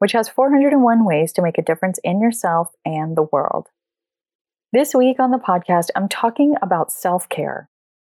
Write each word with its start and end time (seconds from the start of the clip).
which 0.00 0.12
has 0.12 0.30
401 0.30 1.04
ways 1.04 1.30
to 1.34 1.42
make 1.42 1.58
a 1.58 1.62
difference 1.62 2.00
in 2.02 2.20
yourself 2.22 2.70
and 2.86 3.16
the 3.16 3.28
world. 3.30 3.68
This 4.72 4.94
week 4.94 5.20
on 5.20 5.30
the 5.30 5.38
podcast, 5.38 5.88
I'm 5.94 6.08
talking 6.08 6.54
about 6.62 6.90
self 6.90 7.28
care, 7.28 7.68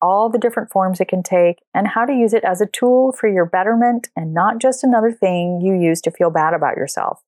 all 0.00 0.28
the 0.28 0.38
different 0.38 0.70
forms 0.70 1.00
it 1.00 1.08
can 1.08 1.24
take, 1.24 1.56
and 1.74 1.88
how 1.88 2.04
to 2.04 2.12
use 2.12 2.32
it 2.34 2.44
as 2.44 2.60
a 2.60 2.66
tool 2.66 3.10
for 3.10 3.28
your 3.28 3.44
betterment 3.44 4.10
and 4.14 4.32
not 4.32 4.58
just 4.58 4.84
another 4.84 5.10
thing 5.10 5.60
you 5.60 5.74
use 5.74 6.00
to 6.02 6.12
feel 6.12 6.30
bad 6.30 6.54
about 6.54 6.76
yourself, 6.76 7.20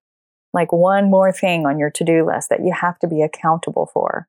like 0.53 0.73
one 0.73 1.11
more 1.11 1.33
thing 1.33 1.67
on 1.67 1.79
your 1.79 1.91
to 1.91 2.05
do 2.05 2.25
list 2.25 2.49
that 2.51 2.65
you 2.65 2.73
have 2.73 2.99
to 3.01 3.09
be 3.09 3.23
accountable 3.23 3.91
for. 3.93 4.29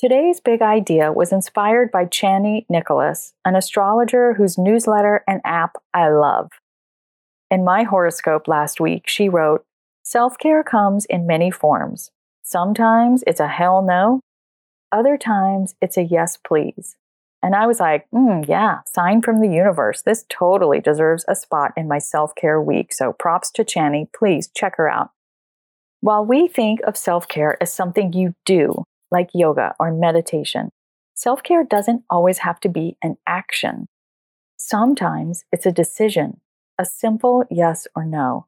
Today's 0.00 0.40
big 0.40 0.62
idea 0.62 1.12
was 1.12 1.30
inspired 1.30 1.90
by 1.92 2.06
Chani 2.06 2.64
Nicholas, 2.70 3.34
an 3.44 3.54
astrologer 3.54 4.32
whose 4.32 4.56
newsletter 4.56 5.22
and 5.28 5.42
app 5.44 5.76
I 5.92 6.08
love. 6.08 6.50
In 7.54 7.62
my 7.62 7.84
horoscope 7.84 8.48
last 8.48 8.80
week, 8.80 9.04
she 9.06 9.28
wrote, 9.28 9.64
Self 10.02 10.36
care 10.38 10.64
comes 10.64 11.04
in 11.04 11.24
many 11.24 11.52
forms. 11.52 12.10
Sometimes 12.42 13.22
it's 13.28 13.38
a 13.38 13.46
hell 13.46 13.80
no, 13.80 14.18
other 14.90 15.16
times 15.16 15.76
it's 15.80 15.96
a 15.96 16.02
yes, 16.02 16.36
please. 16.36 16.96
And 17.44 17.54
I 17.54 17.68
was 17.68 17.78
like, 17.78 18.08
mm, 18.12 18.44
yeah, 18.48 18.80
sign 18.92 19.22
from 19.22 19.38
the 19.38 19.46
universe. 19.46 20.02
This 20.02 20.24
totally 20.28 20.80
deserves 20.80 21.24
a 21.28 21.36
spot 21.36 21.70
in 21.76 21.86
my 21.86 21.98
self 21.98 22.34
care 22.34 22.60
week. 22.60 22.92
So 22.92 23.12
props 23.12 23.52
to 23.52 23.62
Chani. 23.62 24.08
Please 24.12 24.50
check 24.52 24.74
her 24.76 24.90
out. 24.90 25.10
While 26.00 26.26
we 26.26 26.48
think 26.48 26.80
of 26.84 26.96
self 26.96 27.28
care 27.28 27.56
as 27.62 27.72
something 27.72 28.12
you 28.12 28.34
do, 28.44 28.82
like 29.12 29.30
yoga 29.32 29.76
or 29.78 29.92
meditation, 29.92 30.70
self 31.14 31.44
care 31.44 31.62
doesn't 31.62 32.02
always 32.10 32.38
have 32.38 32.58
to 32.62 32.68
be 32.68 32.96
an 33.00 33.16
action. 33.28 33.86
Sometimes 34.56 35.44
it's 35.52 35.66
a 35.66 35.70
decision 35.70 36.40
a 36.78 36.84
simple 36.84 37.44
yes 37.50 37.86
or 37.94 38.04
no. 38.04 38.46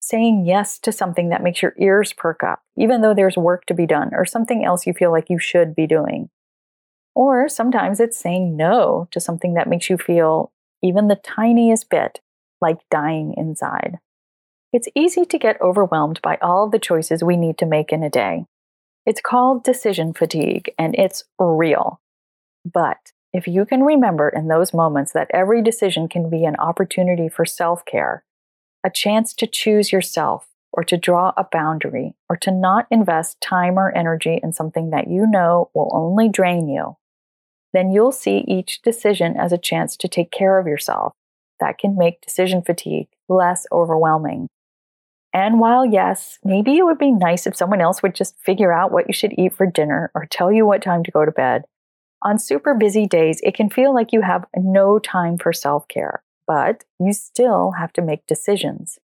Saying 0.00 0.44
yes 0.46 0.78
to 0.80 0.92
something 0.92 1.30
that 1.30 1.42
makes 1.42 1.62
your 1.62 1.74
ears 1.78 2.12
perk 2.12 2.42
up, 2.42 2.62
even 2.76 3.00
though 3.00 3.14
there's 3.14 3.36
work 3.36 3.66
to 3.66 3.74
be 3.74 3.86
done 3.86 4.10
or 4.12 4.24
something 4.24 4.64
else 4.64 4.86
you 4.86 4.92
feel 4.92 5.10
like 5.10 5.30
you 5.30 5.38
should 5.38 5.74
be 5.74 5.86
doing. 5.86 6.28
Or 7.14 7.48
sometimes 7.48 8.00
it's 8.00 8.18
saying 8.18 8.56
no 8.56 9.08
to 9.12 9.20
something 9.20 9.54
that 9.54 9.68
makes 9.68 9.88
you 9.88 9.96
feel 9.96 10.52
even 10.82 11.08
the 11.08 11.16
tiniest 11.16 11.88
bit 11.88 12.20
like 12.60 12.78
dying 12.90 13.34
inside. 13.36 13.98
It's 14.72 14.88
easy 14.94 15.24
to 15.24 15.38
get 15.38 15.60
overwhelmed 15.60 16.20
by 16.22 16.36
all 16.42 16.68
the 16.68 16.78
choices 16.78 17.22
we 17.22 17.36
need 17.36 17.56
to 17.58 17.66
make 17.66 17.92
in 17.92 18.02
a 18.02 18.10
day. 18.10 18.44
It's 19.06 19.20
called 19.20 19.64
decision 19.64 20.12
fatigue 20.12 20.72
and 20.78 20.94
it's 20.96 21.24
real. 21.38 22.00
But 22.64 23.12
if 23.34 23.48
you 23.48 23.66
can 23.66 23.82
remember 23.82 24.28
in 24.28 24.46
those 24.46 24.72
moments 24.72 25.12
that 25.12 25.30
every 25.34 25.60
decision 25.60 26.08
can 26.08 26.30
be 26.30 26.44
an 26.44 26.54
opportunity 26.56 27.28
for 27.28 27.44
self 27.44 27.84
care, 27.84 28.24
a 28.84 28.90
chance 28.90 29.34
to 29.34 29.48
choose 29.48 29.90
yourself, 29.90 30.46
or 30.72 30.84
to 30.84 30.96
draw 30.96 31.32
a 31.36 31.44
boundary, 31.50 32.14
or 32.30 32.36
to 32.36 32.52
not 32.52 32.86
invest 32.92 33.40
time 33.40 33.76
or 33.76 33.90
energy 33.90 34.38
in 34.40 34.52
something 34.52 34.90
that 34.90 35.08
you 35.08 35.26
know 35.26 35.68
will 35.74 35.90
only 35.92 36.28
drain 36.28 36.68
you, 36.68 36.96
then 37.72 37.90
you'll 37.90 38.12
see 38.12 38.44
each 38.46 38.80
decision 38.82 39.36
as 39.36 39.52
a 39.52 39.58
chance 39.58 39.96
to 39.96 40.06
take 40.06 40.30
care 40.30 40.60
of 40.60 40.68
yourself. 40.68 41.12
That 41.58 41.78
can 41.78 41.98
make 41.98 42.20
decision 42.20 42.62
fatigue 42.62 43.08
less 43.28 43.66
overwhelming. 43.72 44.46
And 45.32 45.58
while, 45.58 45.84
yes, 45.84 46.38
maybe 46.44 46.76
it 46.76 46.84
would 46.84 46.98
be 46.98 47.10
nice 47.10 47.48
if 47.48 47.56
someone 47.56 47.80
else 47.80 48.00
would 48.00 48.14
just 48.14 48.38
figure 48.38 48.72
out 48.72 48.92
what 48.92 49.08
you 49.08 49.12
should 49.12 49.34
eat 49.36 49.54
for 49.54 49.66
dinner 49.66 50.12
or 50.14 50.26
tell 50.26 50.52
you 50.52 50.64
what 50.64 50.82
time 50.82 51.02
to 51.02 51.10
go 51.10 51.24
to 51.24 51.32
bed, 51.32 51.64
on 52.24 52.38
super 52.38 52.74
busy 52.74 53.06
days, 53.06 53.40
it 53.42 53.54
can 53.54 53.68
feel 53.68 53.94
like 53.94 54.12
you 54.12 54.22
have 54.22 54.46
no 54.56 54.98
time 54.98 55.36
for 55.36 55.52
self 55.52 55.86
care, 55.88 56.22
but 56.46 56.84
you 56.98 57.12
still 57.12 57.72
have 57.72 57.92
to 57.92 58.02
make 58.02 58.26
decisions. 58.26 58.98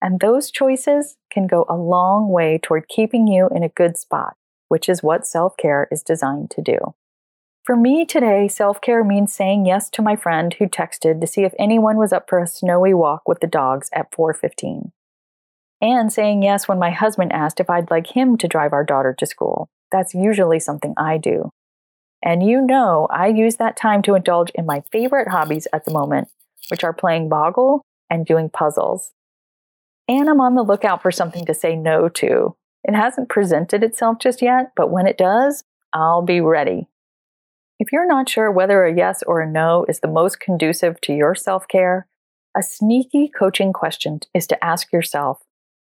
And 0.00 0.20
those 0.20 0.50
choices 0.50 1.16
can 1.30 1.46
go 1.46 1.66
a 1.68 1.76
long 1.76 2.30
way 2.30 2.58
toward 2.62 2.88
keeping 2.88 3.26
you 3.26 3.48
in 3.54 3.62
a 3.62 3.68
good 3.68 3.96
spot, 3.96 4.36
which 4.68 4.88
is 4.88 5.02
what 5.02 5.26
self 5.26 5.56
care 5.56 5.86
is 5.90 6.02
designed 6.02 6.50
to 6.52 6.62
do. 6.62 6.78
For 7.62 7.76
me 7.76 8.06
today, 8.06 8.48
self 8.48 8.80
care 8.80 9.04
means 9.04 9.34
saying 9.34 9.66
yes 9.66 9.90
to 9.90 10.02
my 10.02 10.16
friend 10.16 10.54
who 10.54 10.66
texted 10.66 11.20
to 11.20 11.26
see 11.26 11.42
if 11.42 11.52
anyone 11.58 11.96
was 11.96 12.12
up 12.12 12.28
for 12.28 12.38
a 12.38 12.46
snowy 12.46 12.94
walk 12.94 13.22
with 13.26 13.40
the 13.40 13.46
dogs 13.46 13.90
at 13.92 14.14
4:15. 14.14 14.92
And 15.82 16.10
saying 16.10 16.42
yes 16.42 16.68
when 16.68 16.78
my 16.78 16.90
husband 16.90 17.32
asked 17.32 17.60
if 17.60 17.68
I'd 17.68 17.90
like 17.90 18.16
him 18.16 18.38
to 18.38 18.48
drive 18.48 18.72
our 18.72 18.84
daughter 18.84 19.14
to 19.18 19.26
school. 19.26 19.68
That's 19.92 20.14
usually 20.14 20.58
something 20.58 20.94
I 20.96 21.18
do. 21.18 21.52
And 22.26 22.42
you 22.42 22.60
know, 22.60 23.06
I 23.08 23.28
use 23.28 23.54
that 23.56 23.76
time 23.76 24.02
to 24.02 24.16
indulge 24.16 24.50
in 24.56 24.66
my 24.66 24.82
favorite 24.90 25.28
hobbies 25.28 25.68
at 25.72 25.84
the 25.84 25.92
moment, 25.92 26.26
which 26.70 26.82
are 26.82 26.92
playing 26.92 27.28
Boggle 27.28 27.82
and 28.10 28.26
doing 28.26 28.50
puzzles. 28.50 29.12
And 30.08 30.28
I'm 30.28 30.40
on 30.40 30.56
the 30.56 30.64
lookout 30.64 31.02
for 31.02 31.12
something 31.12 31.44
to 31.46 31.54
say 31.54 31.76
no 31.76 32.08
to. 32.08 32.56
It 32.82 32.96
hasn't 32.96 33.28
presented 33.28 33.84
itself 33.84 34.18
just 34.18 34.42
yet, 34.42 34.72
but 34.74 34.90
when 34.90 35.06
it 35.06 35.16
does, 35.16 35.62
I'll 35.92 36.22
be 36.22 36.40
ready. 36.40 36.88
If 37.78 37.92
you're 37.92 38.08
not 38.08 38.28
sure 38.28 38.50
whether 38.50 38.84
a 38.84 38.96
yes 38.96 39.22
or 39.24 39.40
a 39.40 39.50
no 39.50 39.86
is 39.88 40.00
the 40.00 40.08
most 40.08 40.40
conducive 40.40 41.00
to 41.02 41.12
your 41.14 41.36
self 41.36 41.68
care, 41.68 42.08
a 42.56 42.62
sneaky 42.62 43.28
coaching 43.28 43.72
question 43.72 44.18
is 44.34 44.48
to 44.48 44.64
ask 44.64 44.92
yourself 44.92 45.42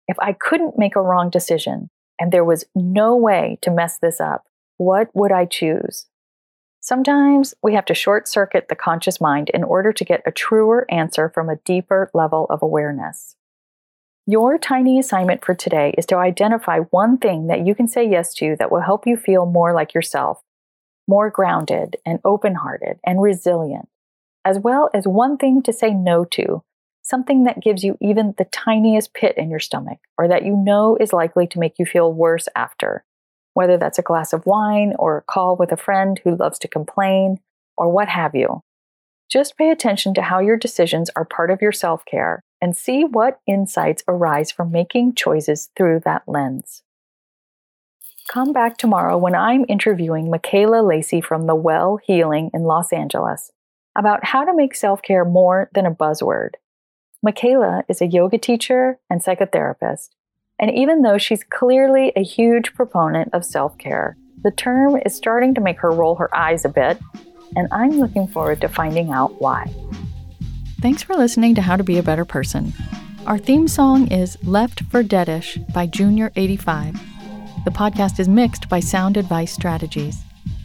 if 0.08 0.18
I 0.20 0.34
couldn't 0.34 0.80
make 0.80 0.96
a 0.96 1.02
wrong 1.02 1.30
decision 1.30 1.92
and 2.20 2.32
there 2.32 2.46
was 2.46 2.66
no 2.74 3.16
way 3.16 3.60
to 3.62 3.70
mess 3.70 4.00
this 4.00 4.20
up, 4.20 4.46
what 4.78 5.10
would 5.14 5.32
I 5.32 5.46
choose? 5.46 6.08
Sometimes 6.84 7.54
we 7.62 7.76
have 7.76 7.86
to 7.86 7.94
short 7.94 8.28
circuit 8.28 8.68
the 8.68 8.76
conscious 8.76 9.22
mind 9.22 9.52
in 9.54 9.64
order 9.64 9.94
to 9.94 10.04
get 10.04 10.24
a 10.26 10.32
truer 10.32 10.88
answer 10.90 11.30
from 11.30 11.48
a 11.48 11.58
deeper 11.58 12.10
level 12.16 12.48
of 12.50 12.64
awareness. 12.64 13.36
Your 14.26 14.58
tiny 14.58 14.98
assignment 14.98 15.46
for 15.46 15.54
today 15.54 15.94
is 15.96 16.08
to 16.08 16.16
identify 16.16 16.80
one 16.80 17.20
thing 17.20 17.48
that 17.48 17.68
you 17.68 17.76
can 17.76 17.88
say 17.88 18.10
yes 18.10 18.34
to 18.36 18.56
that 18.58 18.72
will 18.72 18.82
help 18.82 19.06
you 19.06 19.16
feel 19.16 19.46
more 19.46 19.74
like 19.74 19.94
yourself, 19.94 20.42
more 21.08 21.30
grounded 21.30 21.98
and 22.04 22.20
open 22.26 22.56
hearted 22.56 23.00
and 23.06 23.22
resilient, 23.22 23.88
as 24.44 24.58
well 24.58 24.90
as 24.92 25.08
one 25.08 25.38
thing 25.38 25.62
to 25.62 25.74
say 25.74 25.92
no 25.92 26.26
to, 26.26 26.64
something 27.04 27.44
that 27.44 27.62
gives 27.62 27.84
you 27.84 27.96
even 28.02 28.34
the 28.40 28.46
tiniest 28.46 29.14
pit 29.14 29.36
in 29.38 29.52
your 29.52 29.60
stomach 29.60 30.00
or 30.18 30.28
that 30.28 30.46
you 30.46 30.56
know 30.56 30.98
is 31.00 31.14
likely 31.14 31.46
to 31.46 31.60
make 31.60 31.78
you 31.78 31.86
feel 31.86 32.12
worse 32.12 32.48
after 32.56 33.04
whether 33.54 33.78
that's 33.78 34.00
a 34.00 34.04
glass 34.04 34.34
of 34.34 34.46
wine 34.46 34.94
or 34.98 35.18
a 35.18 35.22
call 35.22 35.56
with 35.56 35.72
a 35.72 35.78
friend 35.78 36.20
who 36.24 36.36
loves 36.36 36.60
to 36.60 36.68
complain 36.68 37.40
or 37.78 37.90
what 37.90 38.10
have 38.10 38.36
you. 38.36 38.62
Just 39.30 39.58
pay 39.58 39.70
attention 39.72 40.14
to 40.16 40.22
how 40.22 40.40
your 40.40 40.58
decisions 40.58 41.10
are 41.16 41.26
part 41.26 41.52
of 41.52 41.62
your 41.62 41.72
self 41.72 42.04
care 42.06 42.44
and 42.62 42.76
see 42.76 43.04
what 43.04 43.40
insights 43.48 44.04
arise 44.08 44.52
from 44.52 44.72
making 44.72 45.16
choices 45.16 45.70
through 45.76 46.02
that 46.06 46.24
lens. 46.28 46.84
Come 48.30 48.54
back 48.54 48.78
tomorrow 48.78 49.18
when 49.18 49.36
I'm 49.36 49.66
interviewing 49.68 50.30
Michaela 50.30 50.82
Lacey 50.82 51.22
from 51.22 51.48
The 51.48 51.56
Well 51.56 51.98
Healing 52.06 52.52
in 52.54 52.64
Los 52.64 52.94
Angeles 52.94 53.52
about 53.98 54.26
how 54.26 54.46
to 54.46 54.56
make 54.56 54.76
self 54.76 55.02
care 55.02 55.26
more 55.26 55.70
than 55.74 55.86
a 55.86 55.94
buzzword. 55.94 56.52
Michaela 57.24 57.84
is 57.88 58.02
a 58.02 58.08
yoga 58.08 58.38
teacher 58.38 59.00
and 59.10 59.24
psychotherapist 59.24 60.10
and 60.62 60.72
even 60.72 61.02
though 61.02 61.18
she's 61.18 61.44
clearly 61.44 62.14
a 62.16 62.24
huge 62.24 62.74
proponent 62.74 63.34
of 63.34 63.44
self 63.44 63.78
care, 63.80 64.16
the 64.44 64.52
term 64.52 64.98
is 65.06 65.16
starting 65.16 65.56
to 65.56 65.62
make 65.62 65.80
her 65.80 65.92
roll 65.92 66.16
her 66.16 66.34
eyes 66.36 66.64
a 66.64 66.70
bit, 66.70 67.00
and 67.56 67.68
I'm 67.72 68.00
looking 68.00 68.28
forward 68.28 68.62
to 68.62 68.70
finding 68.70 69.12
out 69.12 69.42
why. 69.42 69.66
Thanks 70.82 71.04
for 71.04 71.16
listening 71.16 71.56
to 71.56 71.62
How 71.62 71.76
to 71.76 71.84
Be 71.84 71.98
a 71.98 72.04
Better 72.04 72.26
Person. 72.26 72.74
Our 73.28 73.38
theme 73.38 73.68
song 73.68 74.08
is 74.08 74.38
Left 74.44 74.84
for 74.86 75.04
Deadish 75.04 75.72
by 75.74 75.88
Junior85. 75.88 77.00
The 77.66 77.72
podcast 77.72 78.20
is 78.20 78.28
mixed 78.30 78.70
by 78.70 78.80
Sound 78.80 79.18
Advice 79.18 79.54
Strategies. 79.54 80.24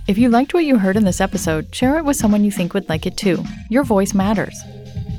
If 0.08 0.16
you 0.16 0.28
liked 0.28 0.54
what 0.54 0.64
you 0.64 0.78
heard 0.78 0.96
in 0.96 1.04
this 1.04 1.20
episode, 1.20 1.74
share 1.74 1.98
it 1.98 2.04
with 2.04 2.16
someone 2.16 2.44
you 2.44 2.50
think 2.50 2.72
would 2.72 2.88
like 2.88 3.06
it 3.06 3.16
too. 3.16 3.42
Your 3.68 3.84
voice 3.84 4.14
matters. 4.14 4.58